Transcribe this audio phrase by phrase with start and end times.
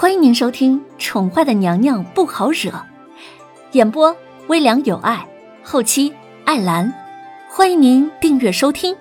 [0.00, 2.70] 欢迎您收听《宠坏的娘娘不好惹》，
[3.72, 5.28] 演播微凉有爱，
[5.64, 6.14] 后期
[6.46, 6.88] 艾兰。
[7.50, 8.96] 欢迎您订阅收听。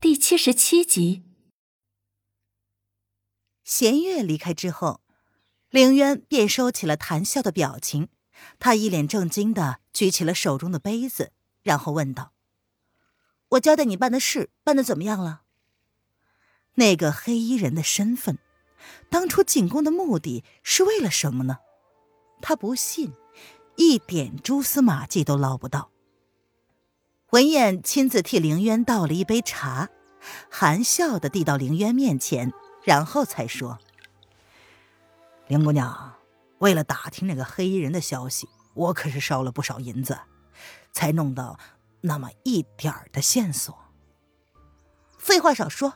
[0.00, 1.22] 第七十七集，
[3.62, 5.00] 弦月离开之后，
[5.70, 8.08] 凌渊便收起了谈笑的表情，
[8.58, 11.30] 他一脸正经的举起了手中的杯子，
[11.62, 12.32] 然后问道
[13.50, 15.42] ：“我交代你办的事办的怎么样了？”
[16.74, 18.40] 那个黑衣人的身份，
[19.10, 21.58] 当初进宫的目的是为了什么呢？
[22.40, 23.12] 他不信，
[23.76, 25.90] 一点蛛丝马迹都捞不到。
[27.30, 29.88] 文燕亲自替凌渊倒了一杯茶，
[30.50, 33.78] 含笑的递到凌渊面前，然后才说
[35.48, 36.14] ：“林姑娘，
[36.58, 40.18] 为了打听那个黑衣人的消息，我可是烧了不少银子，
[40.92, 41.58] 才弄到
[42.00, 43.76] 那么一点儿的线索。”
[45.18, 45.94] 废话少说。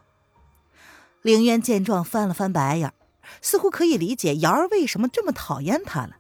[1.27, 2.93] 凌渊见状，翻了翻白眼，
[3.43, 6.19] 似乎可以理解瑶儿为什么这么讨厌他了。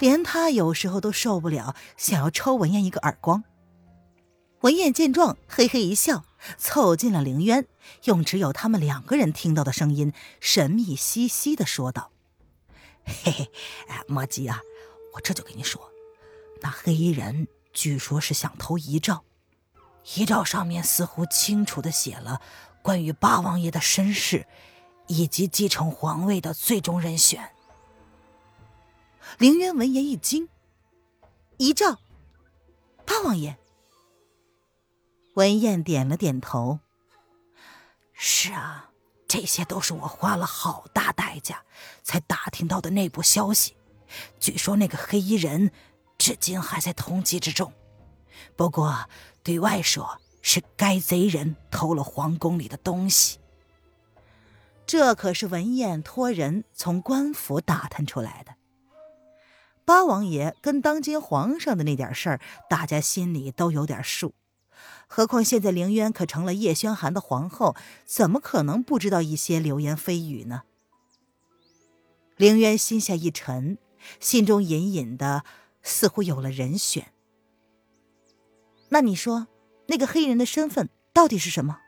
[0.00, 3.44] 连他有时候都受不了，想要抽文燕一个耳光。
[4.62, 6.24] 文燕见状，嘿嘿一笑，
[6.56, 7.68] 凑近了凌渊，
[8.06, 12.10] 用只有他们两个人听到的声音，神秘兮兮的说道
[13.06, 13.50] ：“嘿嘿，
[13.86, 14.60] 哎莫急啊，
[15.14, 15.92] 我这就跟你说，
[16.60, 19.22] 那黑衣人据说是想偷遗诏，
[20.16, 22.40] 遗诏上面似乎清楚的写了。”
[22.82, 24.46] 关于八王爷的身世，
[25.06, 27.50] 以及继承皇位的最终人选，
[29.38, 30.48] 凌渊闻言一惊
[31.58, 31.98] ：“遗诏，
[33.04, 33.58] 八王爷。”
[35.34, 36.80] 文燕点了点头
[38.12, 38.90] ：“是啊，
[39.26, 41.64] 这些都是我花了好大代价
[42.02, 43.76] 才打听到的内部消息。
[44.40, 45.70] 据说那个黑衣人
[46.16, 47.72] 至今还在通缉之中，
[48.56, 49.08] 不过
[49.42, 50.18] 对外说。”
[50.50, 53.38] 是该贼人偷了皇宫里的东西。
[54.86, 58.54] 这可是文彦托人从官府打探出来的。
[59.84, 62.40] 八王爷跟当今皇上的那点事儿，
[62.70, 64.32] 大家心里都有点数。
[65.06, 70.62] 何况现在凌渊可成了叶轩寒的皇后，怎么可能不知道一些流言蜚语呢？
[72.38, 73.76] 凌渊心下一沉，
[74.18, 75.44] 心中隐隐的
[75.82, 77.12] 似乎有了人选。
[78.88, 79.48] 那你说？
[79.88, 81.80] 那个黑人的身份到底是什么？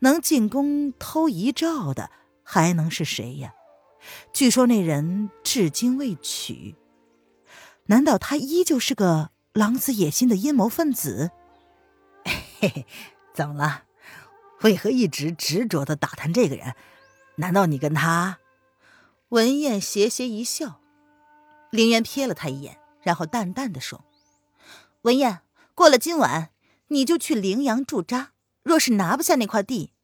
[0.00, 2.10] 能进宫偷遗诏的
[2.42, 3.54] 还能是谁呀？
[4.32, 6.74] 据说那人至今未娶，
[7.86, 11.30] 难道他依旧是个狼子野心的阴谋分子？
[12.24, 12.86] 嘿 嘿，
[13.34, 13.84] 怎么了？
[14.62, 16.74] 为何一直执着的打探这个人？
[17.36, 18.38] 难道你跟他？
[19.28, 20.80] 文燕斜斜一笑，
[21.70, 24.04] 林渊瞥了他一眼，然后淡淡的说
[25.02, 25.42] ：“文燕。”
[25.74, 26.52] 过了今晚，
[26.88, 28.32] 你就去陵阳驻扎。
[28.62, 29.94] 若是拿不下那块地，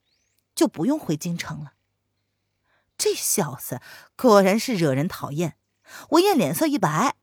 [0.55, 1.75] 就不用回京城了。
[2.97, 3.83] 这小子
[4.17, 5.59] 果然是惹人讨厌。
[6.11, 7.17] 文燕脸色一白：“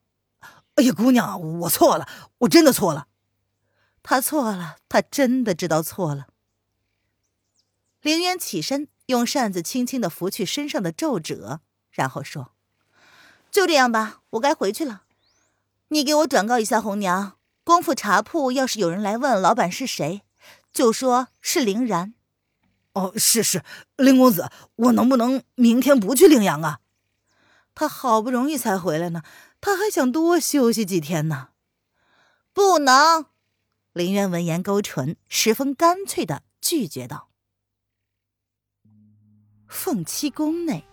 [0.75, 2.07] 哎呀，姑娘，我错了，
[2.39, 3.07] 我真的错了。”
[4.03, 6.27] 他错了，他真的知道错了。
[8.01, 12.53] 凌渊起身，用扇子轻轻的拂去身上的皱褶，然后说
[13.49, 15.03] ：“就这样吧，我该回去了。
[15.87, 20.23] 你给我转告一下红娘。”功夫茶铺要是有人来问老板是谁，
[20.73, 22.13] 就说是林然。
[22.93, 23.63] 哦，是是，
[23.95, 26.79] 林公子，我能不能明天不去陵阳啊？
[27.73, 29.23] 他好不容易才回来呢，
[29.59, 31.49] 他还想多休息几天呢。
[32.53, 33.25] 不能！
[33.93, 37.29] 林渊闻言勾唇，十分干脆的拒绝道。
[39.67, 40.85] 凤栖宫内，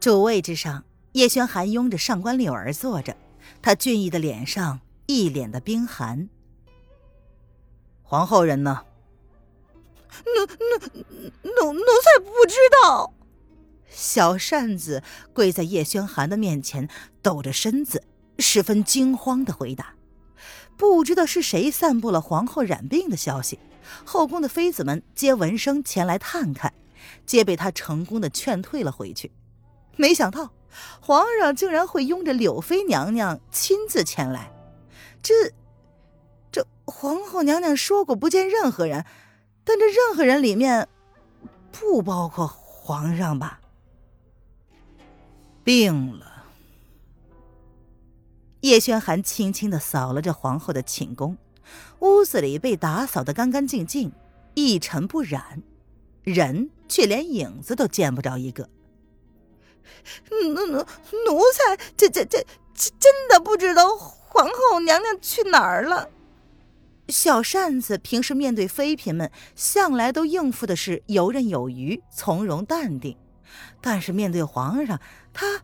[0.00, 3.14] 主位之上，叶轩寒拥着上官柳儿坐着，
[3.60, 4.80] 他俊逸的脸上。
[5.06, 6.28] 一脸的冰寒。
[8.02, 8.84] 皇后人呢？
[10.24, 10.52] 奴奴
[11.42, 13.12] 奴奴才不知道。
[13.88, 16.88] 小扇子跪在叶轩寒的面前，
[17.20, 18.04] 抖着身子，
[18.38, 19.94] 十分惊慌的回答
[20.76, 23.58] ：“不知道是谁散布了皇后染病的消息，
[24.04, 26.72] 后宫的妃子们皆闻声前来探看，
[27.26, 29.32] 皆被他成功的劝退了回去。
[29.96, 30.52] 没想到
[31.00, 34.50] 皇上竟然会拥着柳妃娘娘亲自前来。”
[35.24, 35.54] 这，
[36.52, 39.06] 这皇后娘娘说过不见任何人，
[39.64, 40.86] 但这任何人里面，
[41.72, 43.58] 不包括皇上吧？
[45.64, 46.44] 病了。
[48.60, 51.38] 叶轩寒轻轻的扫了这皇后的寝宫，
[52.00, 54.12] 屋子里被打扫的干干净净，
[54.52, 55.62] 一尘不染，
[56.22, 58.68] 人却连影子都见不着一个。
[60.30, 60.78] 奴奴
[61.26, 62.44] 奴才，这这这
[62.74, 63.84] 这真的不知道。
[64.34, 66.10] 皇后娘娘去哪儿了？
[67.08, 73.16] 小扇子平时面对妃嫔们，向来都应付的是游刃有余、从容淡定，
[73.80, 75.00] 但是面对皇上，
[75.32, 75.62] 他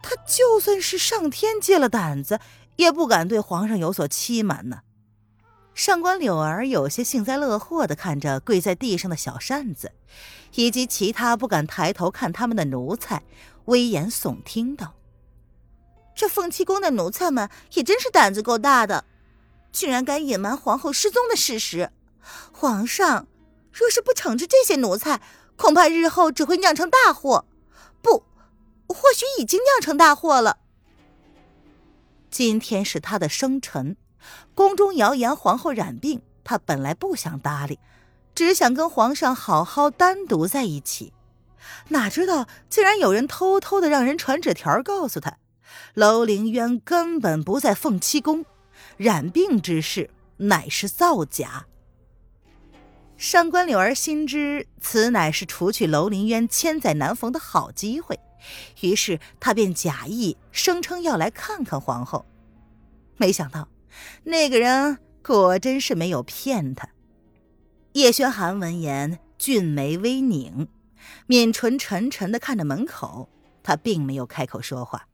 [0.00, 2.38] 他就算是上天借了胆子，
[2.76, 4.82] 也不敢对皇上有所欺瞒呢。
[5.74, 9.90] 上官柳儿有些幸灾乐祸的看着跪在地上的小扇子，
[10.54, 13.24] 以及其他不敢抬头看他们的奴才，
[13.64, 14.94] 危言耸听道
[16.14, 19.04] ：“这凤栖宫的奴才们也真是胆子够大的。”
[19.72, 21.90] 竟然敢隐瞒皇后失踪的事实，
[22.52, 23.26] 皇上
[23.72, 25.22] 若是不惩治这些奴才，
[25.56, 27.46] 恐怕日后只会酿成大祸。
[28.02, 28.24] 不，
[28.86, 30.58] 或许已经酿成大祸了。
[32.30, 33.96] 今天是他的生辰，
[34.54, 37.78] 宫中谣言皇后染病，他本来不想搭理，
[38.34, 41.14] 只想跟皇上好好单独在一起。
[41.88, 45.38] 哪知道竟然有人偷偷的让人传纸条告诉他，
[45.94, 48.44] 楼凌渊根本不在凤栖宫。
[48.96, 51.66] 染病之事乃是造假。
[53.16, 58.18] 上官柳儿心知此乃是除去楼凌渊千载难逢的好机会，
[58.80, 62.26] 于是他便假意声称要来看看皇后。
[63.16, 63.68] 没想到
[64.24, 66.88] 那个人果真是没有骗他。
[67.92, 70.68] 叶轩寒闻言，俊眉微拧，
[71.28, 73.28] 抿唇沉沉的看着门口，
[73.62, 75.06] 他并没有开口说话。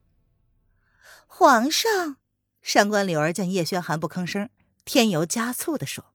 [1.31, 2.17] 皇上。
[2.61, 4.51] 上官柳儿见叶轩寒不吭声，
[4.85, 6.13] 添油加醋的说：“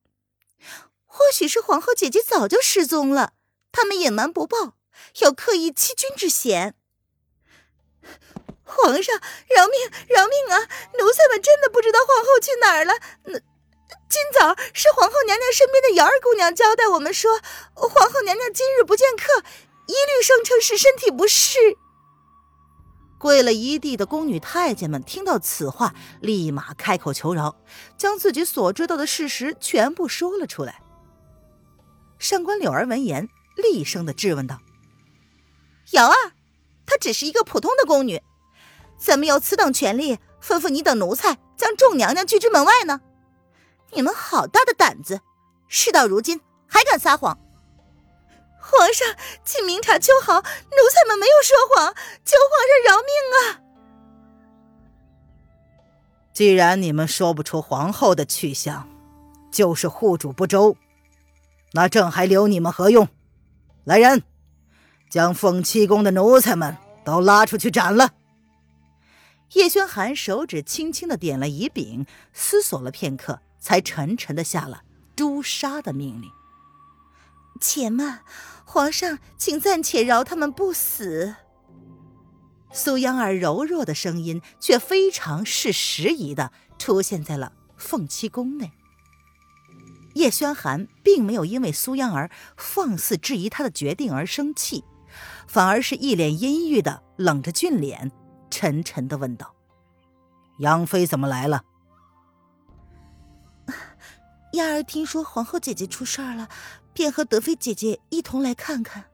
[1.08, 3.34] 或许是皇后姐姐早就失踪了，
[3.72, 4.76] 他们隐瞒不报，
[5.22, 6.76] 有刻意欺君之嫌。
[8.64, 9.16] 皇上，
[9.56, 10.68] 饶命，饶命啊！
[11.00, 12.94] 奴才们真的不知道皇后去哪儿了。
[13.26, 13.40] 那
[14.10, 17.40] 今早是皇后娘娘身边的瑶儿姑娘交代我们说，
[17.76, 19.44] 皇后娘娘今日不见客，
[19.88, 21.78] 一律声称是身体不适。”
[23.24, 27.56] 跪了一地的宫女太监们听到此话，立马开口求饶，
[27.98, 30.82] 将自己所知道的事实全部说了出来。
[32.20, 34.60] 上官柳儿闻言，厉声的质问道
[35.92, 36.34] ：“瑶儿，
[36.86, 38.22] 她只是一个普通的宫女，
[39.00, 43.00] 怎么有此等权利吩咐你等奴才将众娘娘拒之门外呢？
[43.94, 45.22] 你们好大的胆子！
[45.70, 47.40] 事到如今还敢撒谎！”
[48.66, 51.94] 皇上，请明察秋毫，奴才们没有说谎，
[52.24, 53.60] 求皇上饶命啊！
[56.34, 58.88] 既然你们说不出皇后的去向，
[59.52, 60.78] 就是护主不周，
[61.74, 63.10] 那朕还留你们何用？
[63.84, 64.24] 来人，
[65.10, 68.12] 将凤栖宫的奴才们都拉出去斩了！
[69.52, 74.84] 叶轩寒手指轻轻的点了一柄，思索了片刻，才沉沉的下了
[75.16, 76.32] 诛杀的命令。
[77.60, 78.22] 且慢。
[78.66, 81.36] 皇上，请暂且饶他们不死。
[82.72, 88.72] 苏央儿柔弱的声音却非常是时宜的出现在了凤栖宫内。
[90.16, 94.84] 叶轩寒并没有因为苏央儿放肆质疑他的决定而生气，
[95.48, 98.12] 反而是一脸阴郁的冷着俊脸，
[98.50, 99.54] 沉沉的问道
[100.58, 101.64] ：“杨妃怎么来了？”
[104.54, 106.50] 丫儿听说皇后姐姐出事儿了。
[106.94, 109.06] 便和德妃姐姐一同来看看。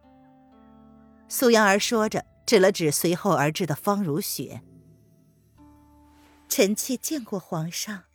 [1.28, 4.62] 苏阳儿说着，指了指随后而至的方如雪。
[6.48, 8.06] 臣妾见过皇上，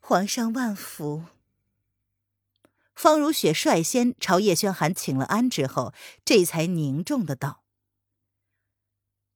[0.00, 1.24] 皇上万福。
[2.94, 7.62] 方如雪率先朝叶轩寒请了安之后，这才凝重的道：“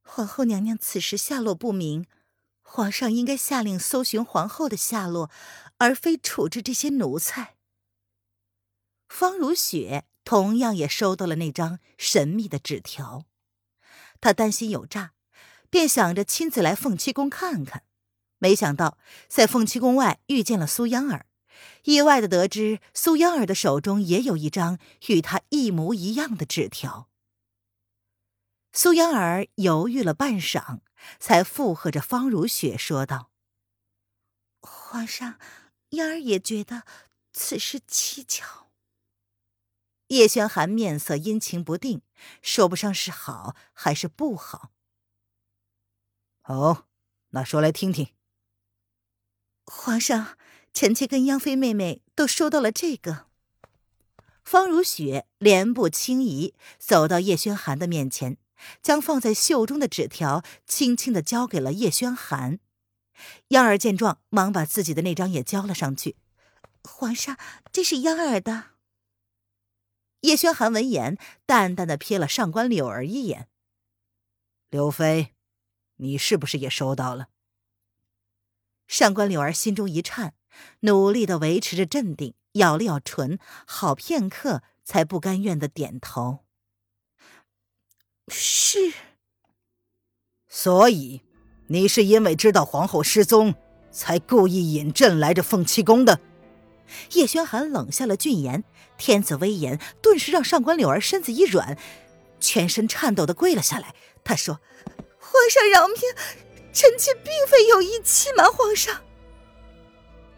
[0.03, 2.07] 皇后娘娘此时下落不明，
[2.63, 5.31] 皇上应该下令搜寻皇后的下落，
[5.77, 7.57] 而非处置这些奴才。”
[9.21, 13.27] 方如雪同样也收到了那张神秘的纸条，
[14.19, 15.12] 她担心有诈，
[15.69, 17.85] 便想着亲自来凤栖宫看看。
[18.39, 18.97] 没想到
[19.29, 21.27] 在凤栖宫外遇见了苏央儿，
[21.85, 27.11] 意外的得知苏央儿的手中也有一张与她一模一样的纸条。
[28.73, 30.81] 苏央儿犹豫了半晌，
[31.19, 33.31] 才附和着方如雪说道
[34.62, 35.39] ：“皇上，
[35.91, 36.85] 央儿也觉得
[37.35, 38.69] 此事蹊跷。”
[40.11, 42.02] 叶轩寒面色阴晴不定，
[42.43, 44.73] 说不上是好还是不好。
[46.45, 46.87] 哦，
[47.31, 48.09] 那说来听听。
[49.67, 50.37] 皇上，
[50.73, 53.26] 臣妾跟央妃妹妹都收到了这个。
[54.43, 58.37] 方如雪莲步轻移，走到叶轩寒的面前，
[58.83, 62.59] 将放在袖中的纸条轻轻的交给了叶轩寒。
[63.49, 66.17] 央儿见状，忙把自己的那张也交了上去。
[66.83, 67.38] 皇上，
[67.71, 68.70] 这是央儿的。
[70.21, 73.49] 叶轩寒闻言，淡淡的瞥了上官柳儿一眼。
[74.69, 75.35] 刘妃，
[75.97, 77.29] 你是不是也收到了？
[78.87, 80.35] 上官柳儿心中一颤，
[80.81, 86.41] 努力的维持着镇定，咬了咬唇，好片刻才不甘愿的点头
[88.29, 88.93] ：“是。”
[90.49, 91.23] 所以，
[91.69, 93.55] 你是因为知道皇后失踪，
[93.91, 96.21] 才故意引朕来这凤栖宫的？
[97.13, 98.65] 叶轩寒冷下了俊颜，
[98.99, 101.79] 天子威严顿时让上官柳儿身子一软，
[102.41, 103.95] 全身颤抖的跪了下来。
[104.23, 104.61] 他说
[105.19, 105.97] ：“皇上饶命，
[106.73, 109.03] 臣妾并非有意欺瞒皇上。”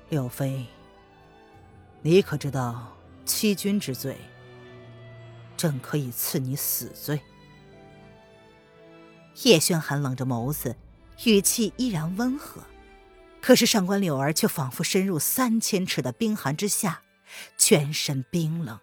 [0.08, 0.66] 柳妃，
[2.02, 4.16] 你可知道欺君之罪，
[5.56, 7.20] 朕可以赐你死罪？
[9.44, 10.76] 叶轩寒冷着眸子，
[11.24, 12.62] 语气依然温和，
[13.42, 17.02] 可是上官柳儿却仿佛深入三千尺的冰寒之下，
[17.58, 18.78] 全身冰冷。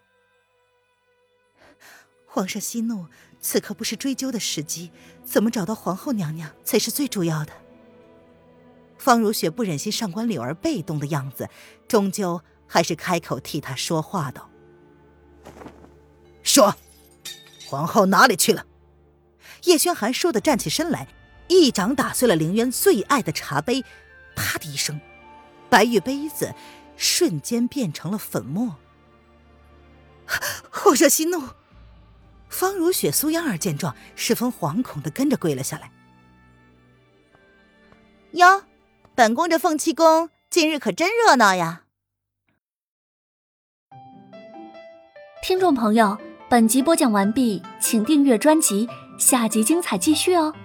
[2.27, 3.07] 皇上息怒，
[3.39, 4.91] 此刻不是追究的时机，
[5.23, 7.53] 怎么找到皇后娘娘才是最主要的。
[8.97, 11.49] 方如雪不忍心上官柳儿被动的样子，
[11.87, 14.49] 终究还是开口替她说话道
[16.43, 16.75] ：“说，
[17.65, 18.65] 皇后哪里去了？”
[19.63, 21.07] 叶轩寒倏地站起身来，
[21.47, 23.83] 一掌打碎了凌渊最爱的茶杯，
[24.39, 25.01] 啪的一声，
[25.69, 26.55] 白玉杯子
[26.95, 28.77] 瞬间变成了粉末。
[30.71, 31.49] 皇上息怒！
[32.47, 35.91] 方如雪、苏央儿见状，十分惶恐的跟着跪了下来。
[38.31, 38.63] 哟，
[39.13, 41.83] 本宫这凤栖宫今日可真热闹呀！
[45.43, 46.17] 听众朋友，
[46.49, 48.87] 本集播讲完毕，请订阅专辑。
[49.17, 50.55] 下集精彩继续哦！